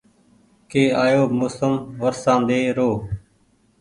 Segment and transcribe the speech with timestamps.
[0.69, 2.91] ڪي آيو موسم ورشاندي رو